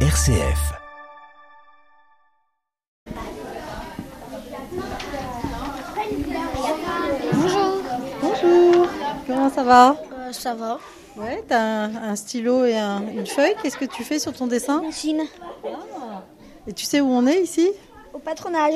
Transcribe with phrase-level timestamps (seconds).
[0.00, 0.60] RCF.
[7.32, 7.82] Bonjour.
[8.22, 8.86] Bonjour,
[9.26, 9.96] comment ça va?
[10.12, 10.78] Euh, ça va.
[11.16, 13.54] Ouais, t'as un, un stylo et un- une feuille.
[13.62, 14.82] Qu'est-ce que tu fais sur ton dessin?
[14.82, 15.24] Messine.
[16.66, 17.70] Et tu sais où on est ici?
[18.12, 18.74] Au patronage.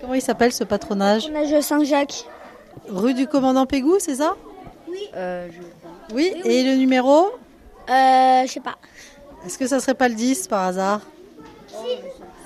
[0.00, 1.26] Comment il s'appelle ce patronage?
[1.32, 2.26] Patronage Saint-Jacques.
[2.88, 4.34] Rue du commandant Pégou, c'est ça?
[5.16, 5.48] Euh,
[6.12, 6.32] oui.
[6.44, 7.26] et le numéro?
[7.88, 8.76] Euh, je sais pas.
[9.46, 11.00] Est-ce que ça serait pas le 10 par hasard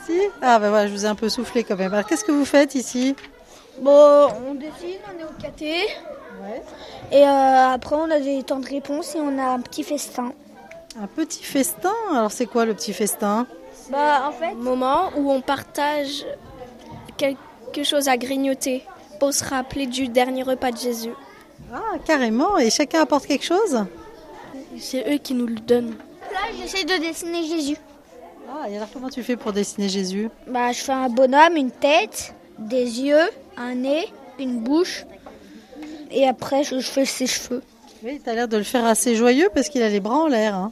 [0.07, 1.93] Si Ah ben voilà, je vous ai un peu soufflé quand même.
[1.93, 3.15] Alors qu'est-ce que vous faites ici
[3.80, 5.62] Bon, on dessine, on est au KT.
[6.43, 6.62] Ouais.
[7.12, 10.33] Et euh, après, on a des temps de réponse et on a un petit festin.
[11.01, 13.47] Un petit festin Alors c'est quoi le petit festin
[13.91, 16.24] Bah, en fait, moment où on partage
[17.19, 18.83] quelque chose à grignoter
[19.21, 21.13] pour se rappeler du dernier repas de Jésus.
[21.73, 22.57] Ah, carrément.
[22.59, 23.85] Et chacun apporte quelque chose
[24.79, 25.95] C'est eux qui nous le donnent.
[26.37, 27.77] Là, j'essaie de dessiner Jésus.
[28.49, 30.29] Ah, et alors comment tu fais pour dessiner Jésus?
[30.47, 34.07] Bah, je fais un bonhomme, une tête, des yeux, un nez,
[34.38, 35.05] une bouche.
[36.10, 37.63] Et après, je, je fais ses cheveux.
[38.05, 40.55] Oui, t'as l'air de le faire assez joyeux parce qu'il a les bras en l'air.
[40.55, 40.71] hein.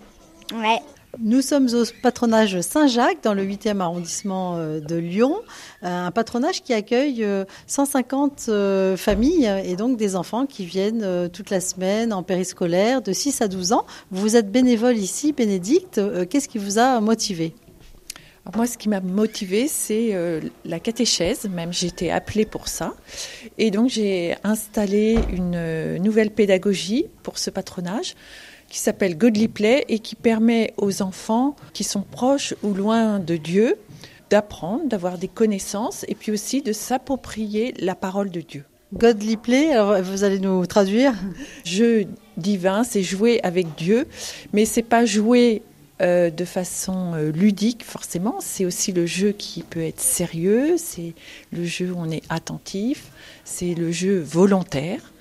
[0.54, 0.80] Ouais.
[1.20, 5.36] Nous sommes au patronage Saint-Jacques dans le 8e arrondissement euh, de Lyon,
[5.82, 11.28] Euh, un patronage qui accueille euh, 150 euh, familles et donc des enfants qui viennent
[11.30, 13.86] toute la semaine en périscolaire de 6 à 12 ans.
[14.10, 16.00] Vous êtes bénévole ici, Bénédicte.
[16.28, 17.54] Qu'est-ce qui vous a motivé?
[18.54, 20.14] Moi, ce qui m'a motivée, c'est
[20.64, 21.48] la catéchèse.
[21.48, 22.94] Même j'ai été appelée pour ça.
[23.58, 28.14] Et donc, j'ai installé une nouvelle pédagogie pour ce patronage
[28.74, 33.36] qui s'appelle Godly Play et qui permet aux enfants qui sont proches ou loin de
[33.36, 33.76] Dieu
[34.30, 38.64] d'apprendre, d'avoir des connaissances et puis aussi de s'approprier la parole de Dieu.
[38.92, 41.14] Godly Play, alors vous allez nous traduire?
[41.64, 44.08] Jeu divin, c'est jouer avec Dieu,
[44.52, 45.62] mais c'est pas jouer
[46.02, 48.38] euh, de façon euh, ludique forcément.
[48.40, 51.14] C'est aussi le jeu qui peut être sérieux, c'est
[51.52, 53.04] le jeu où on est attentif,
[53.44, 55.12] c'est le jeu volontaire.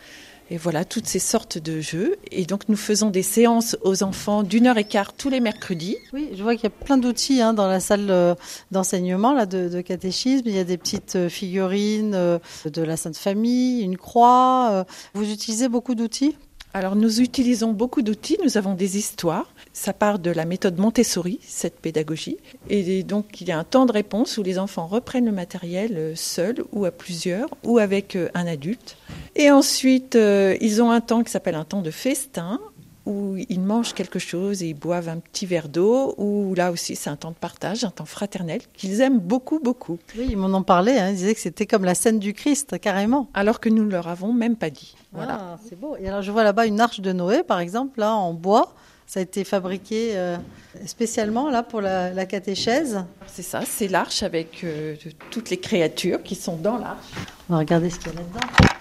[0.49, 2.17] Et voilà, toutes ces sortes de jeux.
[2.31, 5.97] Et donc, nous faisons des séances aux enfants d'une heure et quart tous les mercredis.
[6.11, 8.35] Oui, je vois qu'il y a plein d'outils hein, dans la salle euh,
[8.71, 10.43] d'enseignement là, de, de catéchisme.
[10.45, 14.85] Il y a des petites euh, figurines euh, de la Sainte Famille, une croix.
[15.13, 16.35] Vous utilisez beaucoup d'outils?
[16.75, 18.39] Alors, nous utilisons beaucoup d'outils.
[18.43, 19.53] Nous avons des histoires.
[19.73, 22.37] Ça part de la méthode Montessori, cette pédagogie.
[22.67, 25.91] Et donc, il y a un temps de réponse où les enfants reprennent le matériel
[25.95, 28.97] euh, seuls ou à plusieurs ou avec euh, un adulte.
[29.35, 32.59] Et ensuite, euh, ils ont un temps qui s'appelle un temps de festin
[33.05, 36.95] où ils mangent quelque chose et ils boivent un petit verre d'eau, où là aussi
[36.95, 40.55] c'est un temps de partage, un temps fraternel qu'ils aiment beaucoup, beaucoup, Oui, ils m'en
[40.57, 40.93] ont parlé.
[40.97, 41.09] Hein.
[41.09, 43.27] Ils disaient que c'était comme la scène du Christ, carrément.
[43.33, 44.95] alors que nous ne leur avons même pas dit.
[45.11, 45.39] Voilà.
[45.39, 45.95] Ah, c'est beau.
[45.99, 48.73] Et alors, je vois là-bas une arche de Noé, par exemple, là en bois.
[49.05, 50.37] Ça a été fabriqué euh,
[50.85, 53.03] spécialement là pour la, la catéchèse.
[53.27, 54.95] C'est ça, c'est l'arche avec euh,
[55.29, 57.05] toutes les créatures qui sont dans l'arche.
[57.49, 58.72] On va regarder ce qu'il y a là-dedans.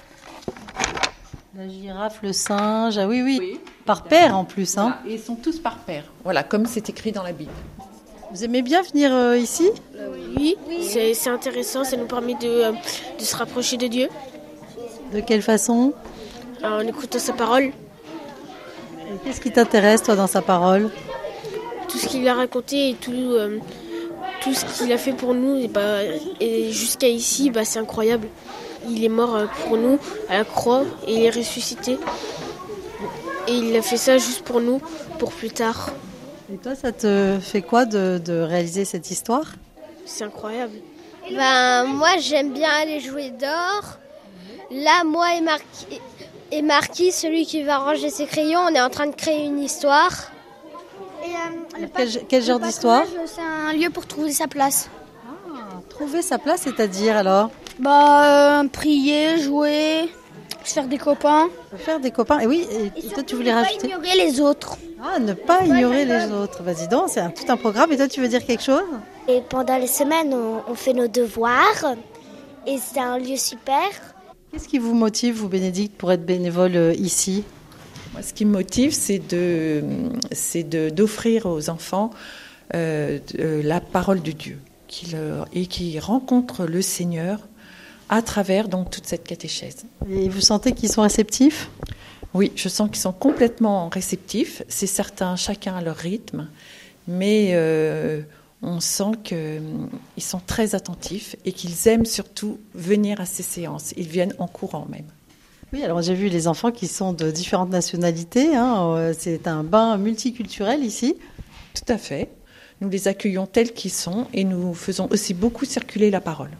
[1.56, 2.96] La girafe, le singe.
[2.96, 3.60] Ah oui, oui.
[3.84, 4.78] Par paire en plus.
[4.78, 4.94] Hein.
[5.00, 6.04] Voilà, Et ils sont tous par paire.
[6.24, 7.50] Voilà, comme c'est écrit dans la Bible.
[8.32, 9.68] Vous aimez bien venir euh, ici?
[10.36, 12.72] Oui, c'est c'est intéressant, ça nous permet de, euh,
[13.18, 14.08] de se rapprocher de Dieu
[15.12, 15.92] De quelle façon?
[16.64, 17.72] En écoutant sa parole, Et
[19.22, 20.88] Qu'est-ce qui t'intéresse, toi, dans sa parole?
[21.88, 23.58] Tout ce qu'il a raconté et tout, euh,
[24.40, 25.56] tout ce qu'il a fait pour nous.
[25.58, 25.98] Et, bah,
[26.40, 28.28] et jusqu'à ici, bah, c'est incroyable.
[28.88, 29.98] Il est mort euh, pour nous
[30.28, 31.98] à la croix et il est ressuscité.
[33.48, 34.80] Et il a fait ça juste pour nous,
[35.18, 35.90] pour plus tard.
[36.52, 39.46] Et toi, ça te fait quoi de, de réaliser cette histoire?
[40.04, 40.74] C'est incroyable.
[41.30, 43.98] Ben, moi, j'aime bien aller jouer dehors.
[44.70, 46.00] Là, moi et Marquis,
[46.50, 49.58] et Marquis, celui qui va ranger ses crayons, on est en train de créer une
[49.60, 50.30] histoire.
[51.24, 53.04] Et, euh, Quel, genre d'histoire?
[53.26, 54.88] C'est un lieu pour trouver sa place.
[55.88, 57.50] Trouver sa place, c'est-à-dire alors?
[57.78, 60.10] Bah, euh, prier, jouer,
[60.64, 61.48] se faire des copains.
[61.76, 62.40] Faire des copains.
[62.40, 64.76] Et oui, et, et toi, tu voulais ne pas rajouter ignorer les autres.
[65.02, 66.62] Ah, ne pas ignorer les autres.
[66.62, 67.90] Vas-y donc, c'est un- tout un programme.
[67.92, 68.82] Et toi, tu veux dire quelque chose?
[69.28, 71.94] Et pendant les semaines, on, on fait nos devoirs.
[72.66, 73.82] Et c'est un lieu super.
[74.52, 77.42] Qu'est-ce qui vous motive, vous, Bénédicte, pour être bénévole euh, ici?
[78.12, 79.82] Moi, ce qui me motive, c'est de,
[80.30, 82.10] c'est de, d'offrir aux enfants
[82.74, 87.38] euh, de- la parole de Dieu qui leur- et qui rencontrent le Seigneur
[88.08, 89.84] à travers donc toute cette catéchèse.
[90.10, 91.70] Et vous sentez qu'ils sont réceptifs?
[92.34, 94.62] Oui, je sens qu'ils sont complètement réceptifs.
[94.68, 96.48] C'est certain, chacun à leur rythme,
[97.06, 98.22] mais euh,
[98.62, 103.92] on sent qu'ils sont très attentifs et qu'ils aiment surtout venir à ces séances.
[103.96, 105.06] Ils viennent en courant même.
[105.72, 108.54] Oui, alors j'ai vu les enfants qui sont de différentes nationalités.
[108.54, 108.94] hein.
[108.96, 111.16] Euh, C'est un bain multiculturel ici.
[111.74, 112.28] Tout à fait.
[112.80, 116.50] Nous les accueillons tels qu'ils sont et nous faisons aussi beaucoup circuler la parole.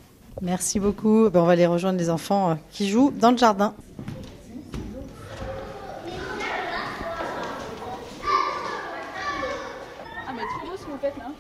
[0.43, 1.31] Merci beaucoup.
[1.31, 3.75] Ben, on va aller rejoindre les enfants qui jouent dans le jardin.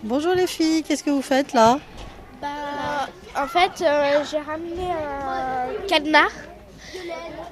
[0.04, 1.78] Bonjour les filles, qu'est-ce que vous faites là?
[2.40, 6.28] Bah, En fait, euh, j'ai ramené un cadenas.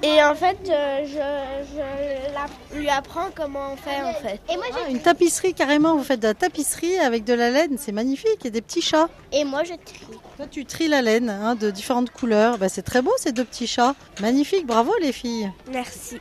[0.03, 4.39] Et en fait, euh, je, lui apprends comment on fait en fait.
[4.51, 7.77] Et moi, ah, une tapisserie carrément, vous faites de la tapisserie avec de la laine,
[7.77, 9.09] c'est magnifique, et des petits chats.
[9.31, 10.07] Et moi je trie.
[10.37, 13.45] Toi tu tries la laine hein, de différentes couleurs, bah, c'est très beau ces deux
[13.45, 13.93] petits chats.
[14.21, 15.51] Magnifique, bravo les filles.
[15.71, 16.19] Merci.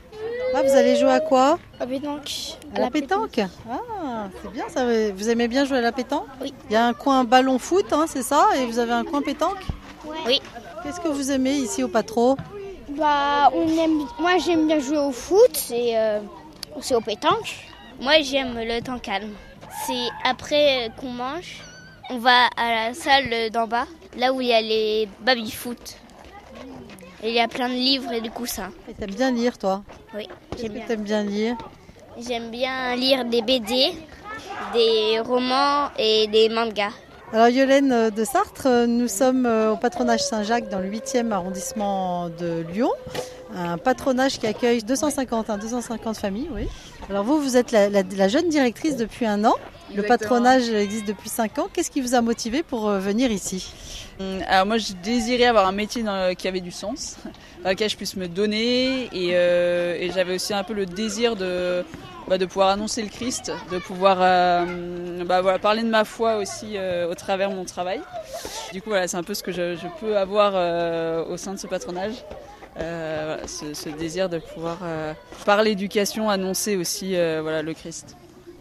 [0.55, 1.59] Ah, vous allez jouer à quoi?
[1.79, 2.59] À pétanque.
[2.75, 3.41] À, la, pétanque.
[3.71, 4.85] Ah, c'est bien ça.
[5.13, 6.27] Vous aimez bien jouer à la pétanque?
[6.41, 6.53] Oui.
[6.69, 8.49] Il y a un coin ballon foot, hein, c'est ça?
[8.57, 9.65] Et vous avez un coin pétanque?
[10.27, 10.41] Oui.
[10.83, 12.37] Qu'est-ce que vous aimez ici au Patro?
[13.01, 14.07] Bah, on aime.
[14.19, 16.21] Moi, j'aime bien jouer au foot et euh,
[16.83, 17.57] c'est au pétanque.
[17.99, 19.33] Moi, j'aime le temps calme.
[19.87, 21.63] C'est après qu'on mange,
[22.11, 23.87] on va à la salle d'en bas,
[24.19, 25.97] là où il y a les baby-foot.
[27.25, 28.71] Il y a plein de livres et de coussins.
[28.87, 29.83] Et t'aimes bien lire, toi?
[30.15, 30.85] Oui, j'aime bien.
[30.87, 31.57] T'aimes bien lire?
[32.19, 33.95] J'aime bien lire des BD,
[34.75, 36.93] des romans et des mangas.
[37.33, 42.65] Alors Yolène de Sartre, nous sommes euh, au patronage Saint-Jacques dans le 8e arrondissement de
[42.73, 42.91] Lyon.
[43.55, 46.67] Un patronage qui accueille 250, 250 familles, oui.
[47.09, 49.55] Alors vous, vous êtes la, jeune directrice depuis un an.
[49.95, 51.69] Le patronage existe depuis 5 ans.
[51.73, 53.73] Qu'est-ce qui vous a motivé pour euh, venir ici?
[54.21, 56.05] Hum, Alors moi, je désirais avoir un métier
[56.39, 57.17] qui avait du sens,
[57.65, 59.09] dans lequel je puisse me donner.
[59.13, 61.85] Et, euh, j'avais aussi un peu le désir de,
[62.29, 66.37] bah, de pouvoir annoncer le Christ, de pouvoir euh, bah, voilà, parler de ma foi
[66.37, 66.77] aussi
[67.09, 68.01] au travers de mon travail.
[68.73, 70.55] Du coup, voilà, c'est un peu ce que je, peux avoir
[71.29, 72.15] au sein de ce patronage.
[72.79, 74.79] ce, ce, désir de pouvoir
[75.45, 78.17] par l'éducation annoncer aussi voilà, le Christ.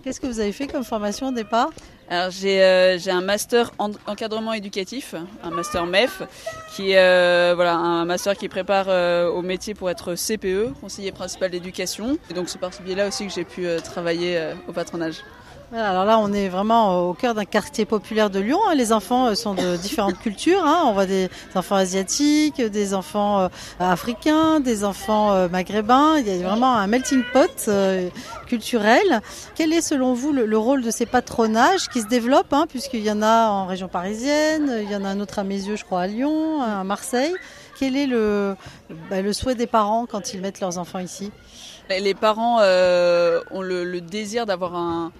[0.09, 1.69] Qu'est-ce que vous avez fait comme formation au départ
[2.09, 5.13] alors j'ai euh, un master en encadrement éducatif,
[5.44, 6.23] un master MEF,
[6.71, 11.11] qui est euh, voilà un master qui prépare euh, au métier pour être CPE, conseiller
[11.11, 12.17] principal d'éducation.
[12.31, 15.17] Et donc c'est par ce biais-là aussi que j'ai pu travailler au patronage
[15.71, 18.60] alors là, on est vraiment au cœur d'un quartier populaire de Lyon.
[18.68, 18.74] Hein.
[18.74, 20.66] Les enfants euh, sont de différentes cultures.
[20.66, 20.83] Hein.
[20.86, 23.48] On voit des enfants asiatiques, des enfants euh,
[23.80, 26.18] africains, des enfants euh, maghrébins.
[26.18, 27.69] Il y a vraiment un melting pot
[28.48, 29.21] culturel.
[29.56, 33.12] Quel est selon vous le, rôle de ces patronages qui se développent, hein, puisqu'il y
[33.12, 36.01] en a en région parisienne, il y en a un autre à Mézieux, je crois,
[36.01, 37.33] à Lyon, à Marseille?
[37.80, 38.56] Quel est le,
[39.10, 41.31] bah, le souhait des parents quand ils mettent leurs enfants ici?
[41.97, 45.12] Les parents ont le désir d'avoir un,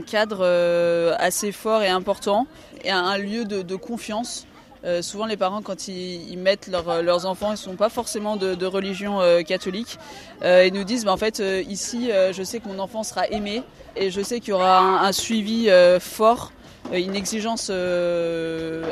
[0.00, 2.46] cadre euh, assez fort et important
[2.82, 4.46] et un, lieu de, confiance.
[4.84, 8.36] Euh, souvent, les parents, quand ils, mettent euh, leurs enfants, ils ne sont pas forcément
[8.36, 9.98] de, religion catholique.
[10.42, 13.62] ils nous disent, bah, en fait, ici, je sais que mon enfant sera aimé
[13.96, 15.68] et je sais qu'il y aura un, suivi
[16.00, 16.52] fort,
[16.92, 17.70] une exigence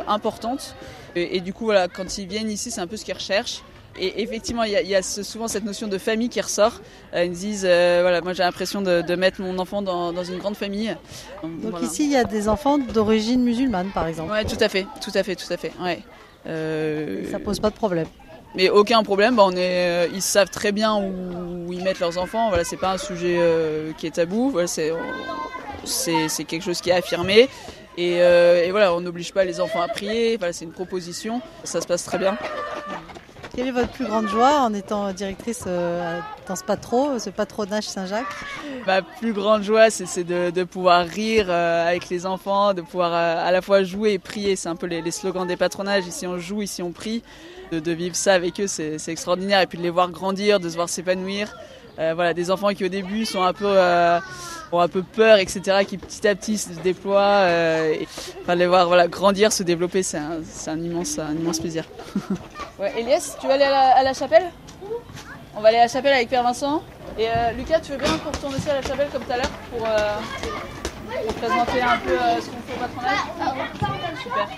[0.06, 0.74] importante.
[1.14, 3.62] Et, et, du coup, voilà, quand ils viennent ici, c'est un peu ce qu'ils recherchent.
[3.98, 6.80] Et effectivement, il y a, souvent cette notion de famille qui ressort.
[7.14, 10.56] Euh, ils disent, euh, voilà, moi j'ai l'impression de, mettre mon enfant dans, une grande
[10.56, 10.96] famille.
[11.42, 14.32] Donc ici, il y a des enfants d'origine musulmane, par exemple.
[14.32, 15.72] Oui, tout à fait, tout à fait, tout à fait.
[15.80, 16.00] Ouais.
[16.46, 17.30] Euh...
[17.30, 18.06] Ça pose pas de problème.
[18.54, 19.36] Mais aucun problème.
[19.36, 22.48] Bah, on est, ils savent très bien où, ils mettent leurs enfants.
[22.48, 24.50] Voilà, c'est pas un sujet euh, qui est tabou.
[24.50, 24.92] Voilà, c'est,
[25.84, 27.48] c'est, quelque chose qui est affirmé.
[27.98, 30.38] Et, et voilà, on n'oblige pas les enfants à prier.
[30.38, 31.42] Voilà, c'est une proposition.
[31.64, 32.38] Ça se passe très bien.
[33.54, 36.18] Quelle est votre plus grande joie en étant directrice euh,
[36.48, 38.24] dans ce patro, ce patronage Saint-Jacques?
[38.86, 43.46] Ma plus grande joie, c'est de, pouvoir rire euh, avec les enfants, de pouvoir euh,
[43.46, 44.56] à la fois jouer et prier.
[44.56, 46.06] C'est un peu les, slogans des patronages.
[46.06, 47.22] Ici on joue, ici on prie.
[47.72, 49.60] De, vivre ça avec eux, c'est extraordinaire.
[49.60, 51.54] Et puis de les voir grandir, de se voir s'épanouir.
[51.96, 53.76] Voilà, des enfants qui au début sont un peu
[54.72, 57.46] ont un peu peur, etc., qui petit à petit se déploient.
[57.50, 58.08] et,
[58.42, 61.84] enfin, les voir voilà, grandir, se développer, c'est un, un, immense, un immense plaisir.
[62.82, 64.50] Ouais, Elias, tu veux aller à la, chapelle?
[65.54, 66.82] On va aller à la chapelle avec Père Vincent.
[67.16, 69.36] Et euh, Lucas, tu veux bien qu'on retourne aussi à la chapelle comme tout à
[69.36, 70.16] l'heure pour, euh,
[71.40, 73.18] présenter un peu euh, ce qu'on fait au patronage?
[74.20, 74.48] Super.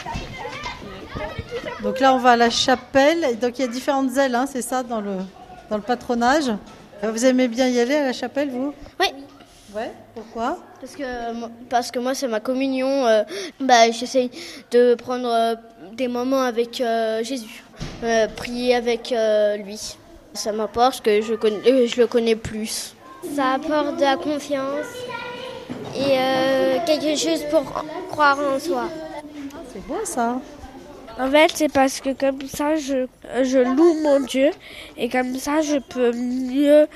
[1.82, 3.38] Donc là, on va à la chapelle.
[3.40, 5.18] Donc il y a différentes ailes, hein, c'est ça, dans le,
[5.68, 6.50] dans le patronage.
[7.12, 8.75] Vous aimez bien y aller à la chapelle, vous?
[9.00, 9.06] Oui.
[9.75, 10.58] Ouais, pourquoi?
[10.80, 11.02] Parce que,
[11.68, 13.04] parce que moi, c'est ma communion.
[13.58, 14.30] bah, J'essaye
[14.70, 15.56] de prendre
[15.94, 16.80] des moments avec
[17.23, 17.64] Jésus.
[18.02, 19.96] Euh, prier avec euh, lui.
[20.34, 22.94] Ça m'apporte que je, connais, euh, je le connais plus.
[23.34, 24.87] Ça apporte de la confiance
[25.96, 26.16] et
[26.87, 27.62] quelque chose pour
[28.11, 28.88] croire en soi.
[29.73, 30.40] C'est beau ça.
[31.18, 33.06] En fait, c'est parce que comme ça, je,
[33.42, 34.50] je loue mon Dieu
[34.97, 36.87] et comme ça, je peux mieux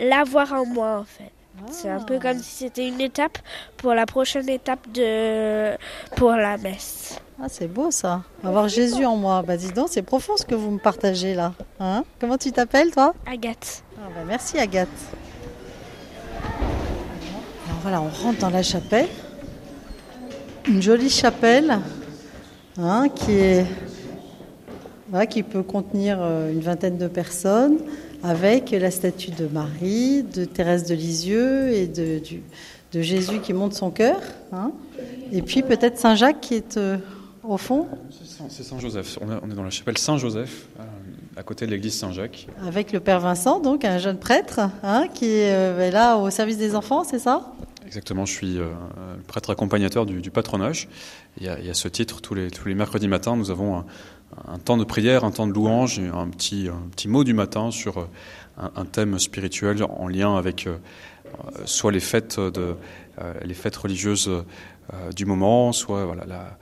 [0.00, 1.30] l'avoir en moi, en fait.
[1.72, 3.36] C'est un peu comme si c'était une étape
[3.78, 5.72] pour la prochaine étape de
[6.14, 7.18] pour la messe.
[7.42, 8.22] Ah, c'est beau ça.
[8.44, 9.42] Avoir Jésus en moi.
[9.42, 11.52] Bah dis donc, c'est profond ce que vous me partagez là.
[11.80, 12.04] Hein?
[12.20, 13.12] Comment tu t'appelles toi?
[13.26, 13.82] Agathe.
[13.96, 14.88] ah, bah, Merci Agathe.
[17.66, 19.08] Alors voilà, on rentre dans la chapelle.
[20.68, 21.80] Une jolie chapelle
[22.78, 23.66] hein, qui, est,
[25.10, 27.78] voilà, qui peut contenir euh, une vingtaine de personnes
[28.22, 32.42] avec la statue de Marie, de Thérèse de Lisieux et de, du-
[32.92, 34.20] de Jésus qui monte son cœur.
[34.52, 34.72] hein.
[35.32, 36.96] Et puis peut-être Saint Jacques qui est euh,
[37.44, 39.18] au fond C'est Saint- C'est Saint-Joseph.
[39.20, 40.82] On, est- dans la chapelle Saint-Joseph, euh,
[41.36, 42.48] à côté de l'église Saint-Jacques.
[42.66, 46.74] Avec le Père Vincent, donc un jeune prêtre, hein, qui est là au service des
[46.74, 47.52] enfants, c'est ça?
[47.88, 48.68] Exactement, je suis euh,
[49.28, 50.90] prêtre accompagnateur du, patronage.
[51.40, 53.82] Il y a ce titre, tous les, tous les mercredis matins, nous avons
[54.46, 57.32] un, temps de prière, un temps de louange, et un petit, un petit mot du
[57.32, 58.04] matin sur euh,
[58.58, 60.76] un, thème spirituel en lien avec euh,
[61.64, 62.76] soit les fêtes, de,
[63.42, 64.30] les fêtes religieuses
[65.16, 66.58] du moment, soit voilà,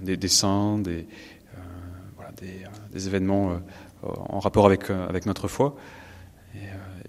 [0.00, 1.08] des, des saints, des,
[2.14, 2.30] voilà,
[2.92, 3.60] des, événements
[4.04, 5.74] en rapport avec, avec notre foi.
[6.54, 6.60] Et,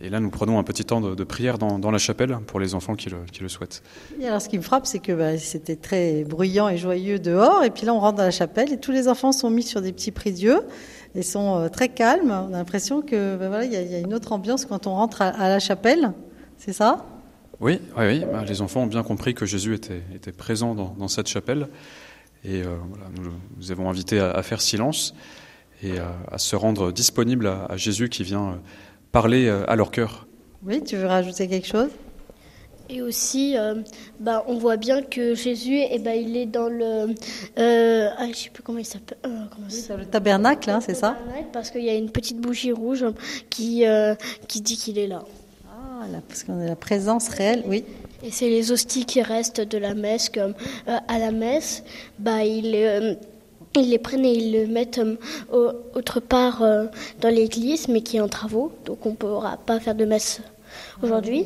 [0.04, 2.60] et là, nous prenons un petit temps de, de prière dans, dans la chapelle pour
[2.60, 3.82] les enfants qui le, qui le souhaitent.
[4.20, 7.64] Et alors ce qui me frappe, c'est que bah, c'était très bruyant et joyeux dehors,
[7.64, 9.82] et puis là on rentre dans la chapelle, et tous les enfants sont mis sur
[9.82, 10.62] des petits prie-dieux,
[11.16, 12.32] et sont euh, très calmes.
[12.32, 14.66] On a l'impression que bah, voilà, il y, a- il y a une autre ambiance
[14.66, 16.14] quand on rentre à, à la chapelle,
[16.58, 17.06] c'est ça?
[17.60, 18.24] Oui, oui, oui.
[18.32, 21.68] Bah, les enfants ont bien compris que Jésus était, était présent dans, dans cette chapelle.
[22.44, 25.14] Et euh, voilà, nous nous avons invité à, à faire silence
[25.82, 25.94] et
[26.32, 28.56] à se rendre disponible à, à Jésus qui vient euh,
[29.14, 30.28] parler euh, à leur cœur.
[30.66, 31.90] Oui, tu veux rajouter quelque chose?
[32.90, 33.76] Et aussi, euh,
[34.20, 37.16] bah, on voit bien que Jésus, eh ben, il est dans le.
[37.58, 39.18] Euh, ah, je sais plus comment il s'appelle.
[39.26, 41.16] euh, comment ça Sur le tabernacle, hein, c'est ça?
[41.54, 43.06] Parce qu'il y a une petite bougie rouge
[43.50, 44.16] qui, euh,
[44.50, 45.24] qui dit qu'il est là.
[45.70, 47.86] Ah, là, parce qu'on a la présence réelle, oui.
[48.26, 50.54] Et c'est les hosties qui restent de la messe, comme
[50.88, 51.84] euh, à la messe,
[52.20, 53.16] bah, ils, euh,
[53.82, 55.16] ils les prennent et ils le mettent euh,
[55.52, 56.86] au- autre part euh,
[57.22, 60.42] dans l'église, mais qui est en travaux, donc on ne pourra pas faire de messe
[61.02, 61.46] aujourd'hui.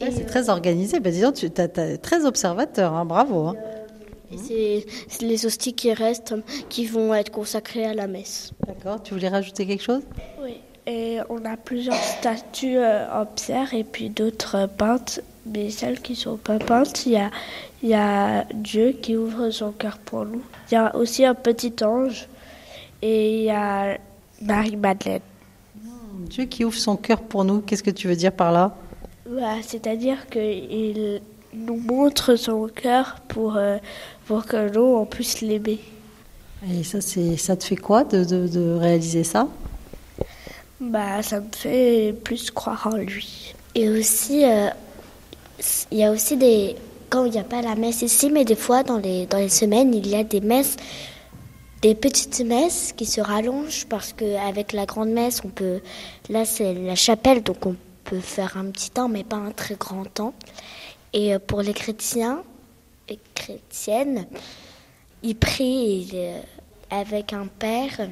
[0.00, 0.98] Ouais, c'est très organisé.
[1.00, 3.48] Bah, dis donc, tu es très observateur, hein, bravo.
[3.48, 3.54] hein.
[4.32, 6.34] Et c'est les hosties qui restent
[6.68, 8.52] qui vont être consacrées à la messe.
[8.66, 10.02] D'accord, tu voulais rajouter quelque chose?
[10.40, 10.54] Oui.
[10.86, 15.20] Et on a plusieurs statues euh, en pierre et puis d'autres peintes.
[15.46, 17.30] Mais celles qui sont pas peintes, il y a,
[17.82, 20.42] y a Dieu qui ouvre son cœur pour nous.
[20.70, 22.28] Il y a aussi un petit ange
[23.02, 23.96] et il y a
[24.42, 25.20] Marie-Madeleine.
[26.28, 28.76] Dieu qui ouvre son cœur pour nous, qu'est-ce que tu veux dire par là?
[29.28, 31.20] Bah, C'est-à-dire qu'il
[31.54, 33.78] nous montre son cœur pour, euh,
[34.26, 35.80] pour que nous, on puisse l'aimer.
[36.70, 39.48] Et ça, c'est, ça te fait quoi de, de- de réaliser ça?
[40.80, 43.54] Bah, ça me fait plus croire en lui.
[43.74, 44.68] Et aussi, euh,
[45.90, 46.76] il y a aussi des.
[47.08, 49.48] Quand il n'y a pas la messe ici, mais des fois, dans les, dans les
[49.48, 50.76] semaines, il y a des messes,
[51.82, 55.80] des petites messes qui se rallongent parce qu'avec la grande messe, on peut.
[56.28, 57.74] Là, c'est la chapelle, donc on
[58.04, 60.34] peut faire un petit temps, mais pas un très grand temps.
[61.12, 62.42] Et euh, pour les chrétiens
[63.08, 64.26] et chrétiennes,
[65.22, 66.40] ils prient euh,
[66.90, 68.08] avec un père,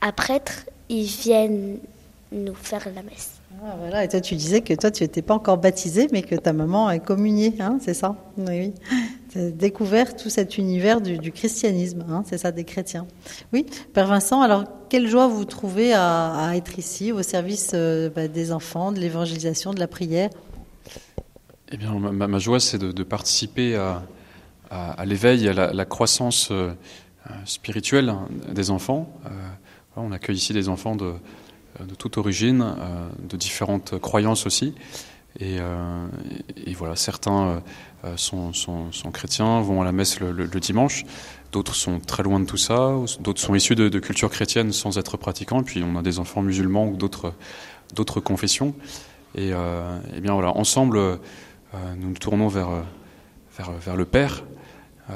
[0.00, 1.78] un prêtre, ils viennent
[2.32, 3.40] nous faire la messe.
[3.62, 4.04] Ah, voilà.
[4.04, 6.90] Et toi, tu disais que toi, tu n'étais pas encore baptisé, mais que ta maman
[6.90, 8.16] est communiée, hein, c'est ça?
[8.36, 8.74] Oui, oui.
[9.30, 13.06] Tu as découvert tout cet univers du, christianisme, hein, c'est ça, des chrétiens.
[13.52, 18.28] Oui, Père Vincent, alors quelle joie vous trouvez à, être ici, au service euh, bah,
[18.28, 20.30] des enfants, de l'évangélisation, de la prière?
[21.72, 26.70] Eh bien, ma, joie, c'est de, participer à, l'éveil, à la, croissance euh,
[27.46, 29.08] spirituelle hein, des enfants.
[29.26, 29.28] Euh,
[29.96, 31.14] on accueille ici des enfants de,
[31.80, 34.74] de toute origine, euh, de différentes croyances aussi.
[35.40, 36.06] Et, euh,
[36.76, 37.60] voilà, certains euh,
[38.04, 41.04] euh, sont, chrétiens, vont à la messe le, dimanche.
[41.52, 42.94] D'autres sont très loin de tout ça.
[43.20, 45.62] D'autres sont issus de, cultures chrétiennes sans être pratiquants.
[45.62, 48.74] Puis on a des enfants musulmans ou d'autres confessions.
[49.34, 51.16] Et, euh, bien voilà, ensemble, euh,
[51.96, 54.44] nous nous tournons vers, euh, le Père.
[55.10, 55.14] Euh,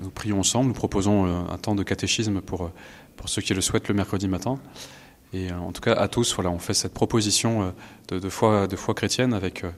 [0.00, 3.60] nous prions ensemble, nous proposons euh, un temps de catéchisme euh, pour ceux qui le
[3.60, 4.58] souhaitent le mercredi matin.
[5.32, 7.72] Et euh, en tout cas, à tous, voilà, on fait cette proposition
[8.10, 9.70] euh, de, foi, chrétienne avec euh,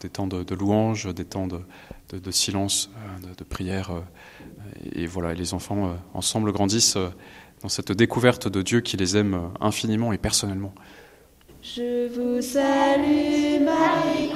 [0.00, 2.90] des temps de, de louange, des temps de, silence,
[3.38, 3.92] de, prière.
[4.94, 6.98] et, voilà, les enfants ensemble grandissent
[7.62, 10.74] dans cette découverte de Dieu qui les aime infiniment et personnellement.
[11.62, 14.31] Je vous salue Marie,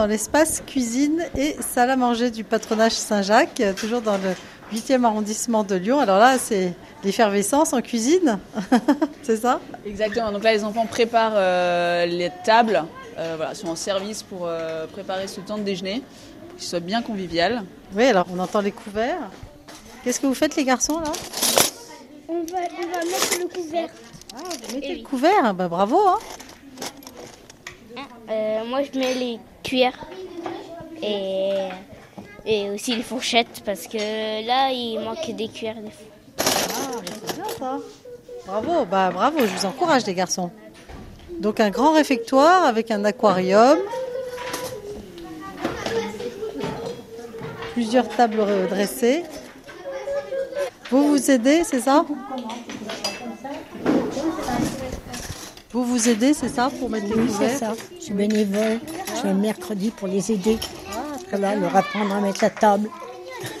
[0.00, 4.32] dans l'espace cuisine et salle à manger du patronage Saint-Jacques, toujours dans le
[4.72, 5.98] 8e arrondissement de Lyon.
[5.98, 6.72] Alors là, c'est
[7.04, 8.38] l'effervescence en cuisine,
[9.22, 9.60] c'est ça?
[9.84, 10.32] Exactement.
[10.32, 12.82] Donc là, les enfants préparent euh, les tables,
[13.18, 16.02] euh, voilà, sont en service pour euh, préparer ce temps de déjeuner,
[16.48, 17.62] pour qu'il soit bien convivial.
[17.94, 19.30] Oui, alors on entend les couverts.
[20.02, 21.12] Qu'est-ce que vous faites, les garçons, là?
[22.26, 23.90] On va, on va mettre le couvert.
[24.34, 26.18] Ah, vous mettez le couvert bah, Bravo hein
[28.30, 29.38] Euh, moi, je mets les
[29.70, 30.04] cuillères
[31.00, 31.68] et,
[32.44, 36.06] et aussi les fourchettes parce que là, il manque des cuillères des fois.
[36.38, 37.78] Ah, mais c'est bien ça.
[38.46, 40.50] Bravo, bah bravo, je vous encourage les garçons.
[41.38, 43.78] Donc un grand réfectoire avec un aquarium.
[47.74, 49.22] Plusieurs tables dressées.
[50.90, 52.04] Vous vous aidez, c'est ça?
[55.72, 57.72] Vous vous aidez, c'est ça, pour mettre les Oui, c'est couverts ça.
[58.00, 58.80] Je suis bénévole.
[59.24, 60.58] Le mercredi pour les aider.
[61.30, 62.88] Voilà, leur apprendre à mettre la table.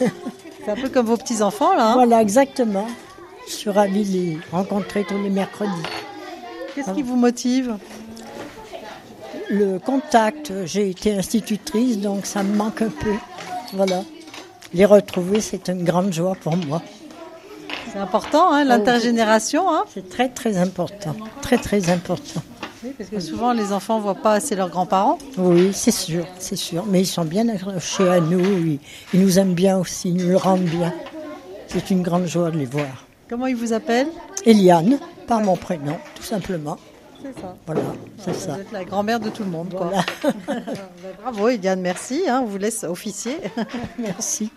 [0.00, 1.90] C'est un peu comme vos petits-enfants, là.
[1.90, 2.86] hein Voilà, exactement.
[3.46, 5.70] Je suis ravie de les rencontrer tous les mercredis.
[6.74, 7.76] Qu'est-ce qui vous motive?
[9.48, 13.14] Le contact, j'ai été institutrice, donc ça me manque un peu.
[13.72, 14.02] Voilà.
[14.72, 16.82] Les retrouver, c'est une grande joie pour moi.
[17.92, 19.68] C'est important, hein, l'intergénération.
[19.68, 21.16] Hein C'est très, très important.
[21.42, 22.40] Très, très important.
[22.82, 25.18] Oui, parce que souvent, les enfants ne voient pas assez leurs grands-parents.
[25.36, 26.84] Oui, c'est sûr, c'est sûr.
[26.86, 28.40] Mais ils sont bien accrochés à nous.
[28.40, 28.78] Ils,
[29.12, 30.92] ils nous aiment bien aussi, ils nous le rendent bien.
[31.68, 33.06] C'est une grande joie de les voir.
[33.28, 34.08] Comment ils vous appellent?
[34.46, 36.78] Eliane, par mon prénom, tout simplement.
[37.22, 37.54] C'est ça.
[37.66, 37.82] Voilà,
[38.24, 38.54] c'est ça.
[38.54, 39.74] Vous êtes la grand-mère de tout le monde.
[39.74, 39.90] Quoi.
[39.90, 40.04] Voilà.
[40.48, 42.22] Bah, Bravo, Eliane, merci.
[42.26, 43.36] hein, on vous laisse officier.
[43.98, 44.50] Merci.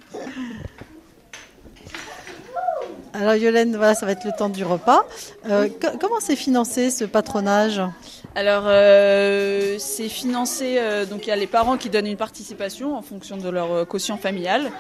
[3.14, 5.06] Alors, Yolène, voilà, ça va être le temps du repas.
[5.48, 7.80] Euh, co- comment c'est financé ce patronage?
[8.36, 12.98] Alors, euh, c'est financé, euh, donc il y a les parents qui donnent une participation
[12.98, 14.72] en fonction de leur euh, quotient familial.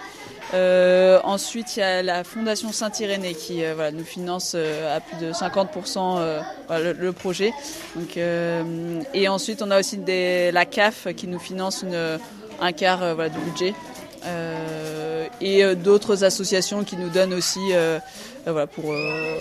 [1.23, 3.63] Ensuite, il y a la Fondation Saint-Irénée qui
[3.93, 7.51] nous finance à plus de 50% euh, voilà, le, projet.
[9.13, 11.83] Et ensuite, on a aussi des, la CAF qui nous finance
[12.61, 13.73] un quart voilà, du budget.
[15.41, 17.99] Et euh, d'autres associations qui nous donnent aussi euh,
[18.47, 19.37] euh, voilà, pour, euh,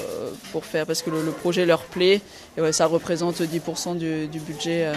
[0.53, 2.21] pour faire, parce que le, le projet leur plaît.
[2.57, 4.87] Et ouais, ça représente 10% du, du budget.
[4.87, 4.95] euh,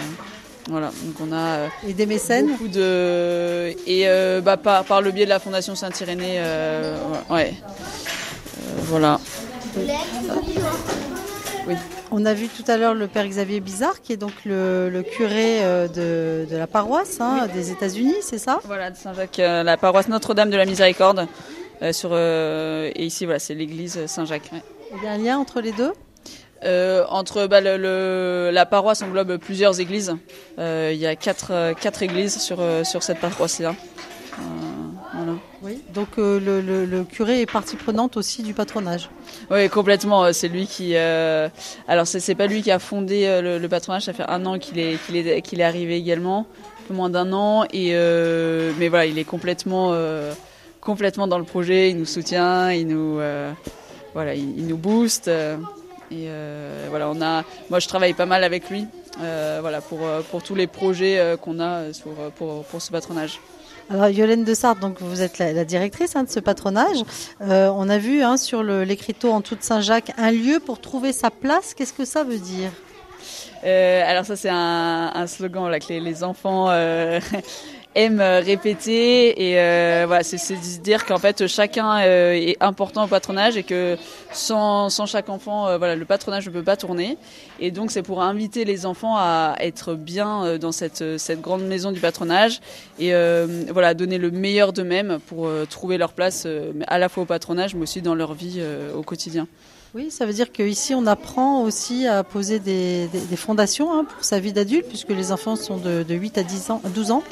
[0.68, 5.00] voilà, donc on a euh, Et des mécènes beaucoup de et euh, bah, par, par
[5.00, 6.96] le biais de la Fondation Saint-Irénée, euh,
[7.30, 9.20] ouais, Euh, voilà.
[12.12, 15.02] On a vu tout à l'heure le père Xavier Bizarre, qui est donc le, le
[15.02, 18.60] curé euh, de, de la paroisse hein, des États-Unis, c'est ça?
[18.64, 21.26] Voilà, de Saint-Jacques, euh, la paroisse Notre-Dame de la Miséricorde.
[21.82, 24.50] euh, sur, et ici, voilà, c'est l'église Saint-Jacques.
[24.52, 24.62] ouais.
[24.96, 25.92] Il y a un lien entre les deux?
[26.64, 30.14] Euh, entre bah, le, le- la paroisse englobe plusieurs églises.
[30.58, 33.74] Euh, il y a quatre, quatre églises sur, sur cette paroisse-là.
[34.38, 34.42] Euh,
[35.26, 35.38] voilà.
[35.62, 35.82] Oui.
[35.94, 39.08] Donc euh, le, le- le curé est partie prenante aussi du patronage.
[39.50, 40.24] Oui, complètement.
[40.24, 40.92] euh, C'est lui qui.
[40.96, 41.48] euh,
[41.88, 44.02] Alors, c'est pas lui qui a fondé euh, le, le patronage.
[44.04, 46.46] Ça fait un an qu'il est, qu'il est, qu'il est arrivé également,
[46.84, 47.64] un peu moins d'un an.
[47.72, 49.92] Et euh, mais voilà, il est complètement,
[50.80, 51.90] complètement dans le projet.
[51.90, 53.20] Il nous soutient, il nous,
[54.14, 55.28] voilà, il, il nous booste.
[55.28, 56.28] et
[56.90, 57.42] voilà, on a.
[57.70, 58.86] Moi, je travaille pas mal avec lui.
[59.18, 63.40] voilà, pour, pour tous les projets qu'on a sur, pour, pour ce patronage.
[63.88, 66.98] Alors Yolène de Sartre, donc vous êtes la, directrice hein, de ce patronage.
[67.40, 71.12] Euh, on a vu hein, sur l'écriteau en tout de Saint-Jacques un lieu pour trouver
[71.12, 71.72] sa place.
[71.72, 72.70] Qu'est-ce que ça veut dire?
[73.64, 77.20] Euh, alors ça c'est un, slogan là, que les, les enfants euh,
[77.96, 83.06] aiment répéter et euh, voilà c'est de dire qu'en fait chacun euh, est important au
[83.08, 83.96] patronage et que
[84.32, 87.16] sans, sans chaque enfant euh, voilà le patronage ne peut pas tourner
[87.58, 91.62] et donc c'est pour inviter les enfants à être bien euh, dans cette, cette grande
[91.62, 92.60] maison du patronage
[92.98, 97.08] et euh, voilà donner le meilleur d'eux-mêmes pour euh, trouver leur place euh, à la
[97.08, 99.46] fois au patronage mais aussi dans leur vie euh, au quotidien.
[99.96, 104.38] Oui, ça veut dire qu'ici on apprend aussi à poser des, fondations hein, pour sa
[104.38, 107.22] vie d'adulte, puisque les enfants sont de, de 8 à 10 ans, 12 ans.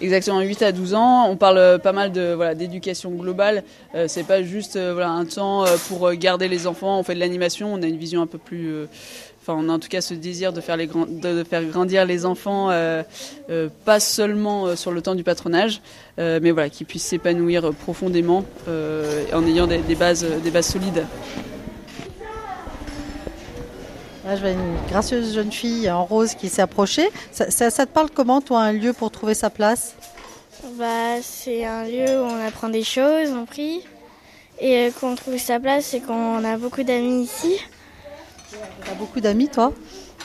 [0.00, 1.30] Exactement, 8 à 12 ans.
[1.30, 3.62] On parle euh, pas mal de voilà d'éducation globale.
[3.94, 6.98] Euh, c'est pas juste euh, voilà un temps euh, pour garder les enfants.
[6.98, 7.72] On fait de l'animation.
[7.72, 8.74] On a une vision un peu plus.
[9.40, 12.04] Enfin, on a en tout cas ce désir de faire les grand- de, faire grandir
[12.04, 12.68] les enfants,
[13.84, 15.82] pas seulement sur le temps du patronage,
[16.18, 21.04] mais voilà, qu'ils puissent s'épanouir profondément en ayant des, bases, des bases solides.
[24.26, 27.08] Là, je vois une gracieuse jeune fille en rose qui s'est approchée.
[27.30, 29.94] Ça, ça- ça te parle comment, toi, un lieu pour trouver sa place?
[30.76, 33.82] Bah, c'est un lieu où on apprend des choses, on prie.
[34.60, 37.56] Et euh, qu'on trouve sa place, c'est qu'on a beaucoup d'amis ici.
[38.50, 39.72] Tu as beaucoup d'amis, toi?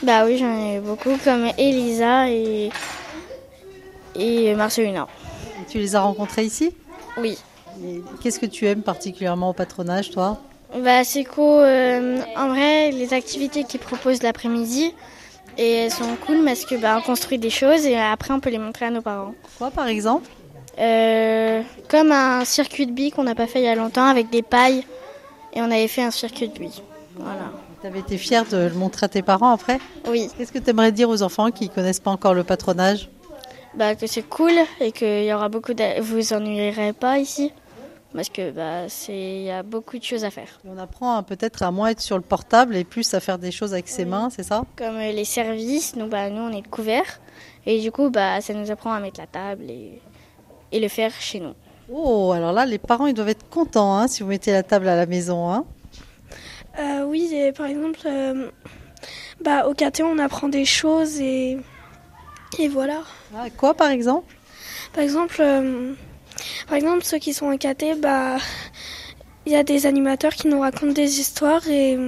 [0.02, 2.70] Bah oui, j'en ai beaucoup, comme Elisa et,
[4.16, 5.06] et Marcelina.
[5.60, 6.74] Et tu les as rencontrés ici?
[7.18, 7.38] Oui.
[8.20, 10.40] Qu'est-ce que tu aimes particulièrement au patronage, toi?
[10.78, 11.62] Bah, C'est cool.
[11.62, 14.92] Euh, en vrai, les activités qu'ils proposent l'après-midi,
[15.58, 18.50] et elles sont cool parce que bah, on construit des choses et après on peut
[18.50, 19.34] les montrer à nos parents.
[19.58, 20.28] Quoi par exemple?
[20.78, 24.30] Euh, Comme un circuit de billes qu'on n'a pas fait il y a longtemps avec
[24.30, 24.84] des pailles
[25.52, 26.82] et on avait fait un circuit de billes.
[27.16, 27.52] Voilà.
[27.82, 29.78] Tu avais été fière de le montrer à tes parents après?
[30.08, 30.30] Oui.
[30.38, 33.10] Qu'est-ce que tu aimerais dire aux enfants qui ne connaissent pas encore le patronage?
[33.74, 36.00] Bah, Que c'est cool et qu'il y aura beaucoup de...
[36.00, 37.52] Vous vous ennuierez pas ici
[38.14, 40.60] parce que bah, il y a beaucoup de choses à faire.
[40.66, 43.72] On apprend peut-être à moins être sur le portable et plus à faire des choses
[43.72, 44.64] avec ses mains, c'est ça?
[44.76, 47.20] Comme euh, les services, nous, bah, nous on est couverts
[47.66, 50.00] et du coup bah, ça nous apprend à mettre la table et,
[50.72, 51.54] et le faire chez nous.
[51.90, 54.88] Oh, alors là les parents ils doivent être contents hein, si vous mettez la table
[54.88, 55.50] à la maison.
[55.50, 55.64] Hein
[56.78, 58.50] euh, oui, par exemple, euh,
[59.42, 61.58] bah, au KT on apprend des choses et,
[62.58, 63.00] et voilà.
[63.36, 64.34] Ah, quoi par exemple?
[64.92, 65.42] Par exemple
[66.66, 68.38] par exemple, ceux qui sont enquêtés, bah,
[69.46, 71.98] il y a des animateurs qui nous racontent des histoires et,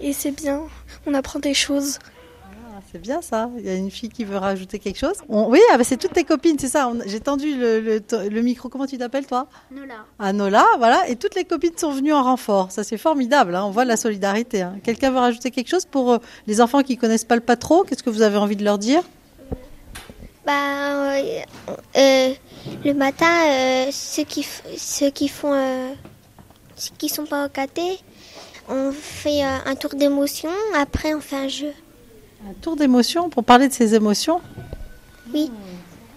[0.00, 0.62] et c'est bien.
[1.06, 1.98] On apprend des choses.
[2.44, 3.48] Ah, c'est bien ça.
[3.58, 5.16] Il y a une fille qui veut rajouter quelque chose.
[5.28, 6.92] Oui, ah, bah, c'est toutes tes copines, c'est ça.
[7.06, 8.68] J'ai tendu le, le, micro.
[8.68, 9.46] Comment tu t'appelles, toi?
[9.70, 9.94] Nola.
[10.18, 11.08] Ah, Nola, voilà.
[11.08, 12.70] Et toutes les copines sont venues en renfort.
[12.70, 13.54] Ça, c'est formidable.
[13.54, 13.64] Hein.
[13.64, 14.60] On voit la solidarité.
[14.60, 14.76] Hein.
[14.82, 18.02] Quelqu'un veut rajouter quelque chose pour euh, les enfants qui connaissent pas le patro Qu'est-ce
[18.02, 19.02] que vous avez envie de leur dire?
[20.44, 21.42] Bah, euh,
[21.96, 22.34] euh,
[22.86, 24.46] le matin, euh, ceux, qui,
[24.76, 25.52] ceux qui font,
[26.76, 27.98] ceux qui sont pas encadrés,
[28.68, 30.50] on fait un tour d'émotion.
[30.74, 31.72] Après, on fait un jeu.
[32.48, 34.40] Un tour d'émotion pour parler de ses émotions?
[35.34, 35.50] Oui.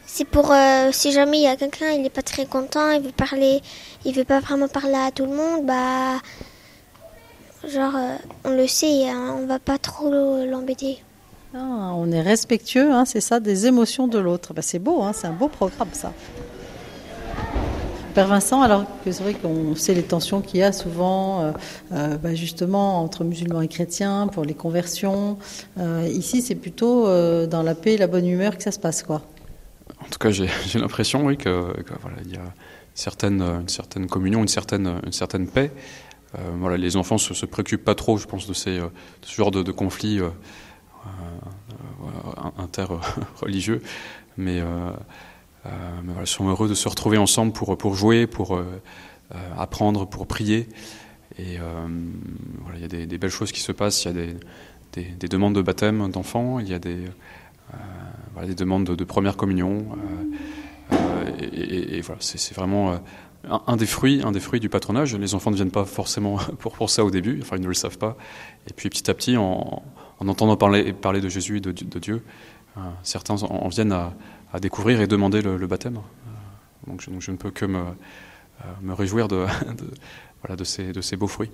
[0.06, 0.54] C'est pour
[0.92, 3.62] si jamais il y a quelqu'un, il n'est pas très content, il veut parler,
[4.06, 6.20] il veut pas vraiment parler à tout le monde, bah,
[7.68, 7.94] genre,
[8.44, 10.10] on le sait, hein, on va pas trop
[10.46, 11.04] l'embêter.
[11.56, 14.54] Ah, on est respectueux, hein, c'est ça, des émotions de l'autre.
[14.54, 16.14] Bah, c'est beau, hein, c'est un beau programme ça.
[18.20, 21.52] Père Vincent, alors que c'est vrai qu'on sait les tensions qu'il y a souvent, euh,
[21.94, 25.38] euh, bah, justement, entre musulmans et chrétiens, pour les conversions.
[25.78, 27.06] Euh, ici, c'est plutôt
[27.48, 29.22] dans la paix et la bonne humeur que ça se passe, quoi.
[30.02, 31.74] En tout cas, j'ai l'impression, oui, que,
[32.30, 32.42] y a
[33.26, 35.72] une certaine communion, une certaine, une certaine paix.
[36.58, 38.90] voilà, les enfants se, se préoccupent pas trop, je pense, de, ces, de
[39.22, 40.20] ce genre de, de conflits.
[42.58, 43.82] Interreligieux,
[44.38, 44.62] mais,
[45.66, 48.62] euh, euh, voilà, sont heureux de se retrouver ensemble pour, pour jouer, pour
[49.58, 50.68] apprendre, pour prier.
[51.38, 51.58] Et
[52.76, 54.06] il y a des, belles choses qui se passent.
[54.06, 54.26] Il y a
[54.94, 57.06] des, des, demandes de baptême d'enfants, il y a des,
[58.46, 59.86] des demandes de, première communion.
[61.40, 63.00] et, voilà, c'est vraiment
[63.68, 65.16] un, des fruits, un des fruits du patronage.
[65.16, 67.74] Les enfants ne viennent pas forcément pour, pour ça au début, enfin ils ne le
[67.74, 68.18] savent pas.
[68.68, 69.84] Et puis petit à petit, en,
[70.20, 72.24] en entendant parler, parler de Jésus et de, Dieu,
[72.78, 74.14] euh, certains en, viennent à,
[74.60, 75.98] découvrir et demander le, baptême.
[75.98, 79.46] Euh, donc, je, ne peux que me, euh, réjouir de,
[80.42, 81.52] voilà, de, ces, de ces beaux fruits.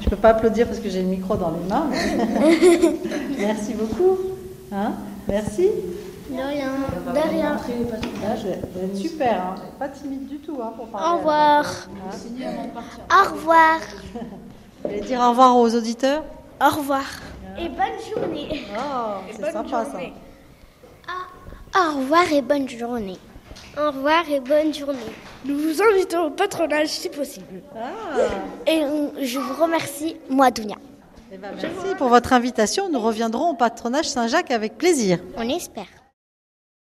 [0.00, 1.86] Je ne peux pas applaudir parce que j'ai le micro dans les mains.
[3.38, 4.18] Merci beaucoup.
[4.72, 4.92] Hein
[5.28, 5.68] Merci.
[6.30, 6.70] De rien.
[7.14, 7.58] De rien.
[8.94, 9.54] Super, hein.
[9.78, 11.06] pas timide du tout hein, pour parler.
[11.06, 11.64] Au revoir.
[11.90, 13.80] Hein au revoir.
[14.82, 16.24] Vous voulez dire au revoir aux auditeurs?
[16.60, 17.04] Au revoir.
[17.58, 18.62] Et bonne journée.
[18.76, 19.98] Oh, c'est sympa ça.
[21.74, 23.18] Ah, au revoir et bonne journée.
[23.78, 24.98] Au revoir et bonne journée.
[25.44, 27.62] Nous vous invitons au patronage si possible.
[27.74, 28.70] Ah.
[28.70, 28.82] Et
[29.22, 30.76] je vous remercie, moi, Dounia.
[31.32, 32.90] Eh ben, merci pour votre invitation.
[32.90, 35.18] Nous reviendrons au patronage Saint-Jacques avec plaisir.
[35.38, 35.86] On espère.